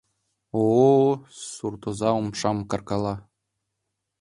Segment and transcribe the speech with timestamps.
[0.63, 1.09] —О-о...—
[1.49, 3.15] суртоза умшам каркала.